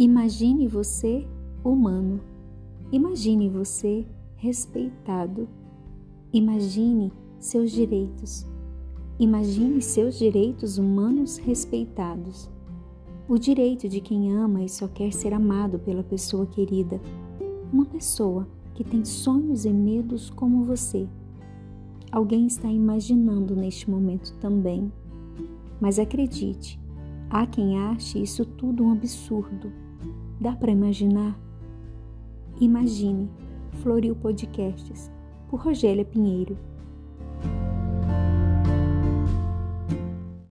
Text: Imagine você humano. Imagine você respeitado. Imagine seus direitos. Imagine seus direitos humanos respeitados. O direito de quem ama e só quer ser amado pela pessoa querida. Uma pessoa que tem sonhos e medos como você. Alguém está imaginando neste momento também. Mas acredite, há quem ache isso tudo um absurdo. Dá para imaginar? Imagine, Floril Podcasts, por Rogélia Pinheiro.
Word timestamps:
Imagine 0.00 0.68
você 0.68 1.26
humano. 1.64 2.20
Imagine 2.92 3.48
você 3.48 4.06
respeitado. 4.36 5.48
Imagine 6.32 7.12
seus 7.40 7.72
direitos. 7.72 8.46
Imagine 9.18 9.82
seus 9.82 10.16
direitos 10.16 10.78
humanos 10.78 11.38
respeitados. 11.38 12.48
O 13.28 13.36
direito 13.38 13.88
de 13.88 14.00
quem 14.00 14.32
ama 14.32 14.62
e 14.62 14.68
só 14.68 14.86
quer 14.86 15.12
ser 15.12 15.34
amado 15.34 15.80
pela 15.80 16.04
pessoa 16.04 16.46
querida. 16.46 17.00
Uma 17.72 17.84
pessoa 17.84 18.46
que 18.74 18.84
tem 18.84 19.04
sonhos 19.04 19.64
e 19.64 19.70
medos 19.70 20.30
como 20.30 20.62
você. 20.62 21.08
Alguém 22.12 22.46
está 22.46 22.70
imaginando 22.70 23.56
neste 23.56 23.90
momento 23.90 24.32
também. 24.34 24.92
Mas 25.80 25.98
acredite, 25.98 26.78
há 27.28 27.44
quem 27.48 27.76
ache 27.76 28.22
isso 28.22 28.44
tudo 28.44 28.84
um 28.84 28.92
absurdo. 28.92 29.87
Dá 30.40 30.54
para 30.54 30.70
imaginar? 30.70 31.36
Imagine, 32.60 33.28
Floril 33.82 34.14
Podcasts, 34.14 35.10
por 35.48 35.60
Rogélia 35.60 36.04
Pinheiro. 36.04 36.56